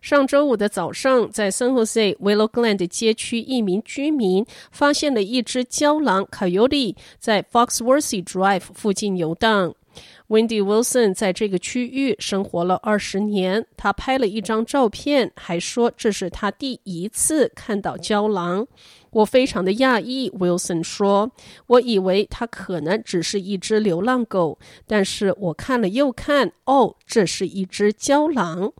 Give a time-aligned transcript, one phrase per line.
[0.00, 9.74] 上周五的早上，在 San Jose Willow Glen 街区，一名居民发现了一只郊狼 Coyote 在 Foxworthy Drive 附近游荡。
[10.28, 18.66] Wendy Wilson 在这个区域生活了二十年，他拍了一张照片，还说这是他第一次看到郊狼。
[19.10, 21.32] 我非常的讶异，Wilson 说，
[21.66, 28.72] 我以为它可能只是一只流浪狗，但是我看了又看，哦，这是一只郊狼。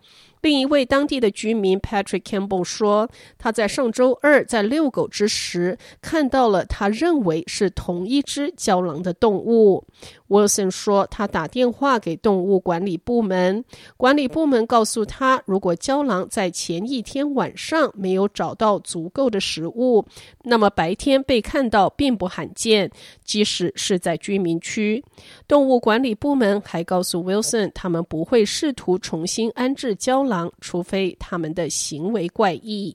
[0.43, 9.85] 另一位当地的居民 Patrick Campbell 说，他在上周二在遛狗之时看到了他认为是同一只郊狼的动物。
[10.29, 13.65] Wilson 说，他打电话给动物管理部门，
[13.97, 20.07] 管理部门告诉他，如果郊狼在前一天晚上没有找到足够的食物，
[20.45, 22.91] 那么白天被看到并不罕见，
[23.25, 25.05] 即使是在居民区。
[25.49, 30.30] 动物管理部门还告诉 Wilson，他们不会试图重新安置郊狼。
[30.61, 32.95] 除非他们的行为怪异。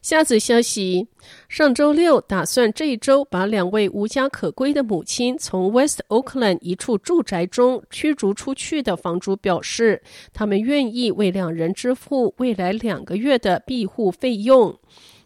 [0.00, 1.08] 下则消息：
[1.48, 10.00] 上周六，打算这一周把两位无家可归的母亲从 West Oakland 一处住宅中驱逐出去的房主表示，
[10.32, 14.78] 他们愿意为两人支付未来两个月的庇护费用。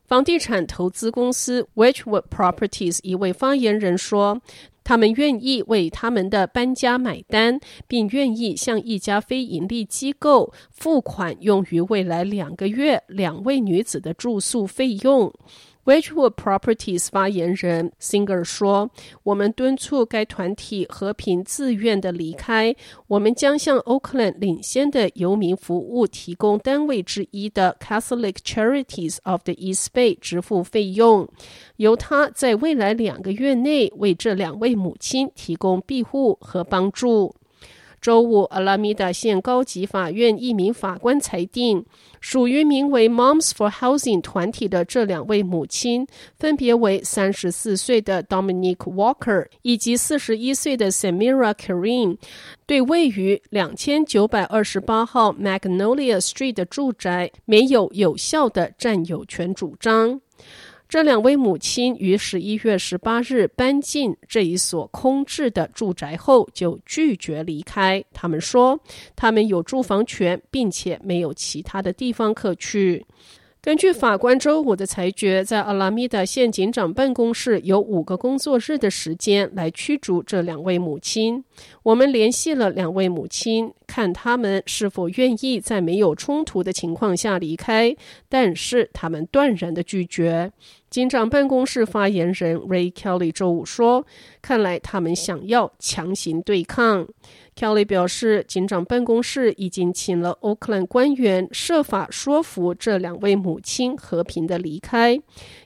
[0.05, 4.41] 房地产投资公司 Wedgewood Properties 一位发言人说。
[4.85, 15.33] 他们愿意为他们的搬家买单，并愿意向一家非营利机构付款，用于未来两个月两位女子的住宿费用。
[15.85, 18.89] Wedgewood Properties 发言人 Singer 说
[19.25, 22.77] ：“我们敦促该团体和平自愿的离开。
[23.09, 31.29] 我们将向 Oakland 领先的游民服务提供单位之一的 Catholic Charities of the East Bay 支付费用，
[31.79, 37.35] 由他在未来两个月内为这两位母亲提供庇护和帮助。”
[38.03, 41.87] 周五，阿拉米达县高级法院一名法官裁定，
[42.21, 46.05] 属于名为 Moms for Housing 团体的这两位母亲，
[46.37, 52.17] 分别为三十四岁的 Dominique Walker 以及四十一岁的 Samira Kareem，
[52.67, 60.21] 对位于两千九百二十八号 Magnolia Street 的住宅没有有效的占有权主张。
[60.93, 68.05] 这两位母亲于十一月十八日搬进这一所空置的住宅后，就拒绝离开。
[68.13, 68.79] 他们说，
[69.17, 73.07] 他们有住房权，并且没有其他的地方可去。
[73.63, 81.45] 根据法官周五的裁决，在阿拉米达县警长办公室有五个工作日的时间来驱逐这两位母亲。
[81.85, 87.95] 我们联系了两位母亲，看他们是否愿意在没有冲突的情况下离开，
[88.29, 90.51] 但是他们断然的拒绝。
[90.91, 94.05] 警长办公室发言人 Ray Kelly 周五说
[94.43, 97.07] ：“看来他们想要强行对抗。”
[97.55, 105.21] Kelly 表示，警长办公室已经请了 Oakland 官员，设法说服这两位母亲和平的离开。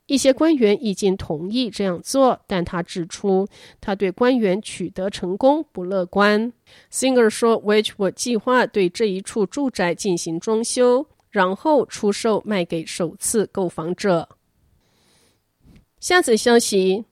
[0.07, 3.47] 一些官员已经同意这样做，但他指出，
[3.81, 6.53] 他对官员取得成功不乐观。
[6.93, 14.29] Singer 说，Wedgewood 计划对这一处住宅进行装修，然后出售卖给首次购房者。
[16.01, 17.05] 下则消息。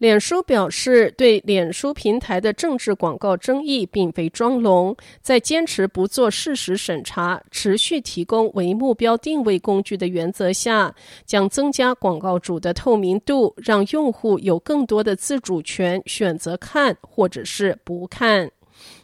[0.00, 10.94] 脸书表示，对脸书平台的政治广告争议并非装聋，在坚持不做事实审查、持续提供为目标定位工具的原则下，
[11.26, 18.50] 将增加广告主的透明度，让用户有更多的自主权，选择看或者是不看。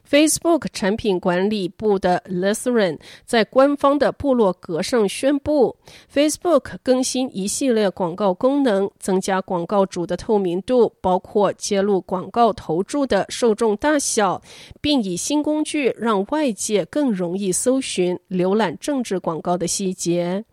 [0.09, 5.77] Facebook 产品管理部的 Lithran 在官方的部落格上宣布
[6.13, 14.41] ，Facebook 更新一系列广告功能，增加广告主的透明度，包括揭露广告投注的受众大小，
[14.81, 20.45] 并以新工具让外界更容易搜寻、浏览政治广告的细节。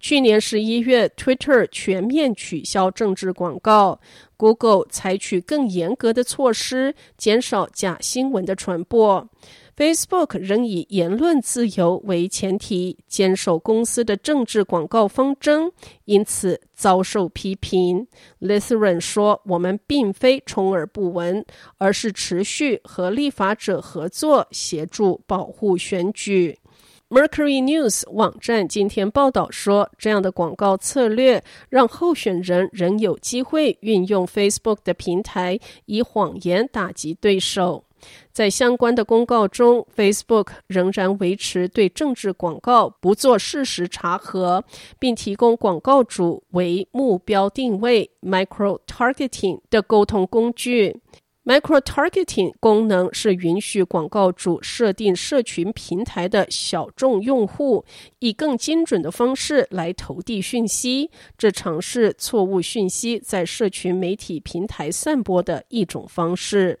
[0.00, 4.00] 去年十一月，Twitter 全面取消政治广告
[4.36, 9.28] ；Google 采取更严格的措施，减少假新闻的传播
[9.76, 15.72] ；Facebook 仍以言论自由为前提，坚守公司的政治广告方针，
[16.04, 18.06] 因此遭受批评。
[18.40, 21.44] Lithran 说：“我们并非充耳不闻，
[21.78, 26.58] 而是持续和立法者合作，协助保护选举。”
[27.10, 37.84] Mercury News 网站今天报道说，这样的广告策略让候选人仍有机会运用 Facebook 的平台，以谎言打击对手。
[38.30, 44.62] 在相关的公告中，Facebook 仍然维持对政治广告不做事实查核，
[44.98, 51.00] 并提供广告主为目标定位 （micro-targeting） 的沟通工具。
[51.48, 57.86] Micro-targeting 功能是允许广告主设定社群平台的小众用户，
[58.18, 61.10] 以更精准的方式来投递讯息。
[61.38, 66.78] 这尝试错误讯息在社群媒体平台散播的一种方式。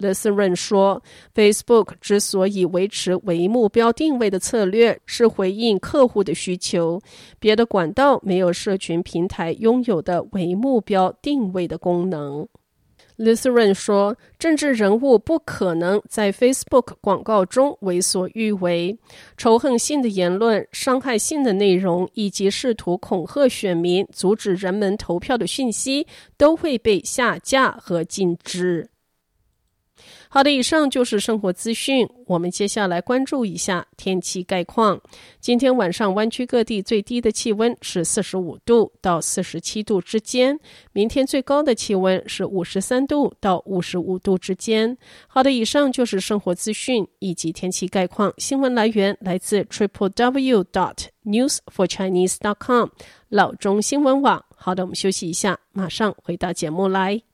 [0.00, 1.00] Lytherin 说
[1.32, 7.00] ：“Facebook 之所以维持为目标定位的策略，是回应客户的需求。
[7.38, 12.48] 别的管道没有社群平台拥有的为目标定位的功能。”
[13.18, 18.96] Lutherin 说，政治人物不可能在 Facebook 广告中为所欲为，
[19.36, 26.06] 仇恨性的言论、伤害性的内容以及试图恐吓选民、阻止人们投票的讯息
[26.36, 28.88] 都会被下架和禁止。
[30.30, 32.06] 好的，以上就是生活资讯。
[32.26, 35.00] 我们接下来关注一下天气概况。
[35.40, 40.60] 今天晚上湾区各地最低的气温是四十五度到四十七度之间，
[40.92, 44.96] 明天最高的气温是五十三度到五十五度之间。
[45.26, 48.32] 好的，以上就是生活资讯以及天气概况。
[48.36, 52.90] 新闻来源来自 triple w dot news for chinese dot com
[53.30, 54.44] 老中新闻网。
[54.54, 57.22] 好的，我们休息一下，马上回到节目来。